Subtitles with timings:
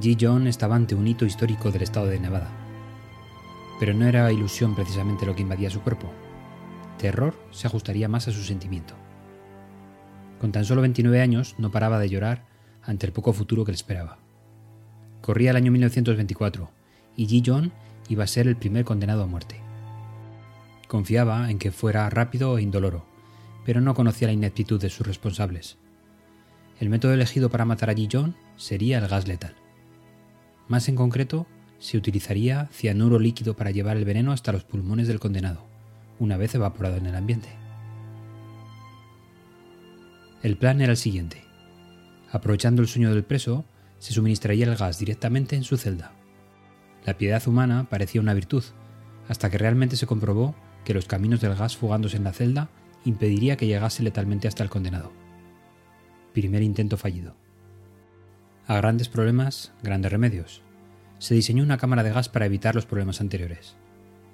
[0.00, 0.16] G.
[0.20, 2.50] John estaba ante un hito histórico del estado de Nevada.
[3.78, 6.10] Pero no era ilusión precisamente lo que invadía su cuerpo.
[6.98, 8.94] Terror se ajustaría más a su sentimiento.
[10.40, 12.44] Con tan solo 29 años no paraba de llorar
[12.82, 14.18] ante el poco futuro que le esperaba.
[15.20, 16.70] Corría el año 1924
[17.16, 17.42] y G.
[17.46, 17.72] John
[18.08, 19.60] iba a ser el primer condenado a muerte.
[20.88, 23.06] Confiaba en que fuera rápido e indoloro,
[23.64, 25.78] pero no conocía la ineptitud de sus responsables.
[26.80, 28.08] El método elegido para matar a G.
[28.12, 29.54] John sería el gas letal.
[30.68, 31.46] Más en concreto,
[31.78, 35.66] se utilizaría cianuro líquido para llevar el veneno hasta los pulmones del condenado,
[36.18, 37.48] una vez evaporado en el ambiente.
[40.42, 41.44] El plan era el siguiente.
[42.30, 43.64] Aprovechando el sueño del preso,
[43.98, 46.12] se suministraría el gas directamente en su celda.
[47.04, 48.64] La piedad humana parecía una virtud,
[49.28, 50.54] hasta que realmente se comprobó
[50.84, 52.68] que los caminos del gas fugándose en la celda
[53.04, 55.12] impediría que llegase letalmente hasta el condenado.
[56.32, 57.43] Primer intento fallido.
[58.66, 60.62] A grandes problemas, grandes remedios.
[61.18, 63.76] Se diseñó una cámara de gas para evitar los problemas anteriores.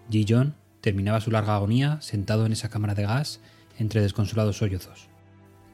[0.08, 0.24] G.
[0.28, 3.40] John terminaba su larga agonía sentado en esa cámara de gas
[3.76, 5.08] entre desconsolados sollozos.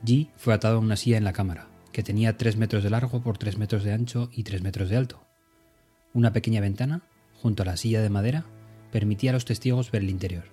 [0.07, 3.21] G fue atado a una silla en la cámara, que tenía 3 metros de largo
[3.23, 5.27] por 3 metros de ancho y 3 metros de alto.
[6.15, 7.03] Una pequeña ventana,
[7.35, 8.47] junto a la silla de madera,
[8.91, 10.45] permitía a los testigos ver el interior.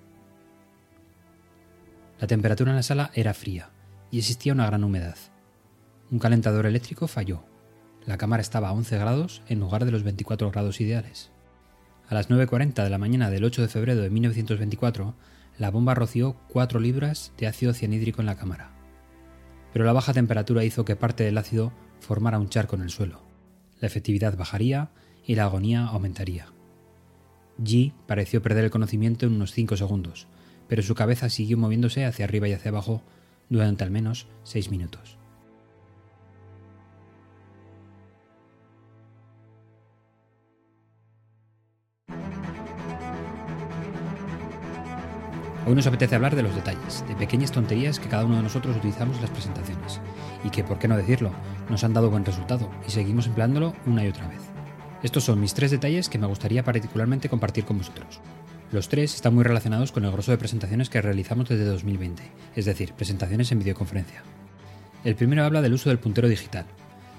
[2.20, 3.70] La temperatura en la sala era fría
[4.10, 5.16] y existía una gran humedad.
[6.10, 7.44] Un calentador eléctrico falló.
[8.06, 11.30] La cámara estaba a 11 grados en lugar de los 24 grados ideales.
[12.08, 15.14] A las 9.40 de la mañana del 8 de febrero de 1924,
[15.58, 18.72] la bomba roció 4 libras de ácido cianhídrico en la cámara.
[19.72, 23.22] Pero la baja temperatura hizo que parte del ácido formara un charco en el suelo.
[23.80, 24.90] La efectividad bajaría
[25.26, 26.46] y la agonía aumentaría.
[27.58, 30.26] G pareció perder el conocimiento en unos 5 segundos,
[30.68, 33.02] pero su cabeza siguió moviéndose hacia arriba y hacia abajo
[33.48, 35.16] durante al menos 6 minutos.
[45.66, 48.76] Hoy nos apetece hablar de los detalles, de pequeñas tonterías que cada uno de nosotros
[48.76, 49.98] utilizamos en las presentaciones,
[50.44, 51.32] y que, por qué no decirlo,
[51.70, 54.42] nos han dado buen resultado y seguimos empleándolo una y otra vez.
[55.02, 58.20] Estos son mis tres detalles que me gustaría particularmente compartir con vosotros.
[58.72, 62.22] Los tres están muy relacionados con el grosso de presentaciones que realizamos desde 2020,
[62.56, 64.22] es decir, presentaciones en videoconferencia.
[65.02, 66.66] El primero habla del uso del puntero digital.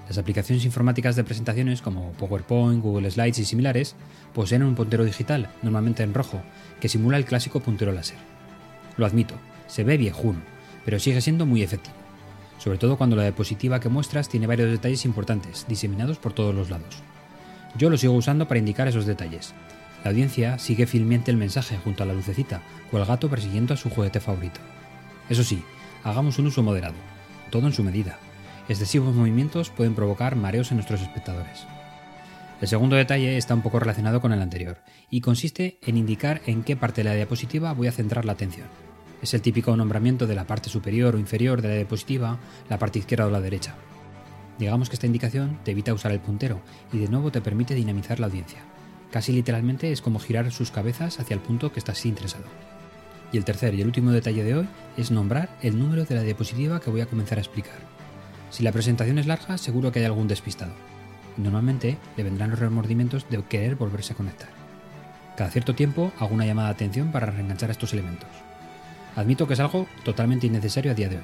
[0.06, 3.96] Las aplicaciones informáticas de presentaciones como PowerPoint, Google Slides y similares
[4.32, 6.42] poseen un puntero digital, normalmente en rojo,
[6.80, 8.35] que simula el clásico puntero láser.
[8.96, 9.34] Lo admito,
[9.66, 10.40] se ve viejuno,
[10.84, 11.96] pero sigue siendo muy efectivo.
[12.58, 16.70] Sobre todo cuando la diapositiva que muestras tiene varios detalles importantes, diseminados por todos los
[16.70, 17.02] lados.
[17.76, 19.54] Yo lo sigo usando para indicar esos detalles.
[20.02, 22.62] La audiencia sigue fielmente el mensaje junto a la lucecita
[22.92, 24.60] o el gato persiguiendo a su juguete favorito.
[25.28, 25.62] Eso sí,
[26.04, 26.94] hagamos un uso moderado,
[27.50, 28.18] todo en su medida.
[28.68, 31.66] Excesivos movimientos pueden provocar mareos en nuestros espectadores.
[32.60, 34.78] El segundo detalle está un poco relacionado con el anterior
[35.10, 38.85] y consiste en indicar en qué parte de la diapositiva voy a centrar la atención.
[39.22, 42.38] Es el típico nombramiento de la parte superior o inferior de la diapositiva,
[42.68, 43.74] la parte izquierda o la derecha.
[44.58, 46.60] Digamos que esta indicación te evita usar el puntero
[46.92, 48.60] y de nuevo te permite dinamizar la audiencia.
[49.10, 52.44] Casi literalmente es como girar sus cabezas hacia el punto que estás interesado.
[53.32, 56.22] Y el tercer y el último detalle de hoy es nombrar el número de la
[56.22, 57.76] diapositiva que voy a comenzar a explicar.
[58.50, 60.72] Si la presentación es larga, seguro que hay algún despistado.
[61.36, 64.48] Normalmente le vendrán los remordimientos de querer volverse a conectar.
[65.36, 68.28] Cada cierto tiempo hago una llamada de atención para reenganchar estos elementos.
[69.16, 71.22] Admito que es algo totalmente innecesario a día de hoy.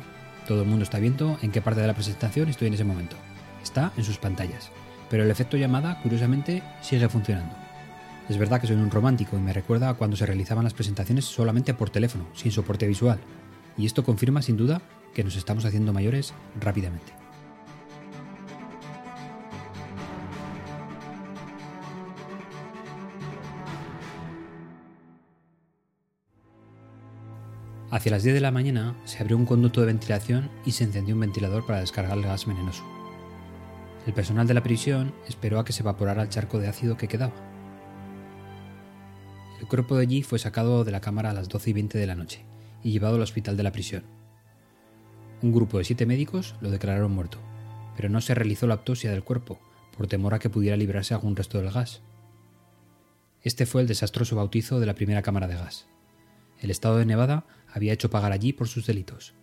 [0.48, 3.16] Todo el mundo está viendo en qué parte de la presentación estoy en ese momento.
[3.62, 4.70] Está en sus pantallas.
[5.10, 7.54] Pero el efecto llamada, curiosamente, sigue funcionando.
[8.30, 11.26] Es verdad que soy un romántico y me recuerda a cuando se realizaban las presentaciones
[11.26, 13.18] solamente por teléfono, sin soporte visual.
[13.76, 14.80] Y esto confirma sin duda
[15.12, 17.21] que nos estamos haciendo mayores rápidamente.
[27.92, 31.14] Hacia las 10 de la mañana se abrió un conducto de ventilación y se encendió
[31.14, 32.82] un ventilador para descargar el gas venenoso.
[34.06, 37.06] El personal de la prisión esperó a que se evaporara el charco de ácido que
[37.06, 37.34] quedaba.
[39.60, 42.06] El cuerpo de allí fue sacado de la cámara a las 12 y 20 de
[42.06, 42.46] la noche
[42.82, 44.04] y llevado al hospital de la prisión.
[45.42, 47.36] Un grupo de siete médicos lo declararon muerto,
[47.94, 49.60] pero no se realizó la autopsia del cuerpo
[49.94, 52.00] por temor a que pudiera librarse algún resto del gas.
[53.42, 55.91] Este fue el desastroso bautizo de la primera cámara de gas.
[56.62, 59.34] El estado de Nevada había hecho pagar allí por sus delitos.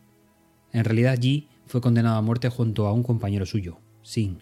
[0.71, 4.41] En realidad, Yi fue condenado a muerte junto a un compañero suyo, Sin.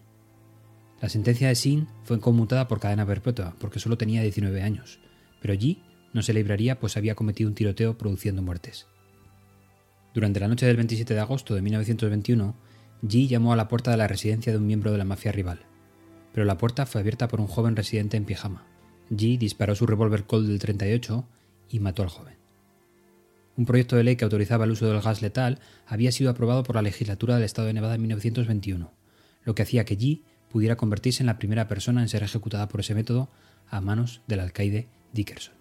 [1.02, 5.00] La sentencia de Sin fue conmutada por cadena perpetua porque solo tenía 19 años,
[5.42, 5.82] pero Yi
[6.14, 8.88] no se libraría pues había cometido un tiroteo produciendo muertes.
[10.14, 12.56] Durante la noche del 27 de agosto de 1921,
[13.02, 15.66] Yi llamó a la puerta de la residencia de un miembro de la mafia rival,
[16.32, 18.68] pero la puerta fue abierta por un joven residente en pijama.
[19.10, 21.28] G disparó su revólver Colt del 38
[21.70, 22.47] y mató al joven.
[23.58, 26.76] Un proyecto de ley que autorizaba el uso del gas letal había sido aprobado por
[26.76, 28.94] la legislatura del estado de Nevada en 1921,
[29.44, 32.82] lo que hacía que G pudiera convertirse en la primera persona en ser ejecutada por
[32.82, 33.30] ese método
[33.68, 35.56] a manos del alcaide Dickerson.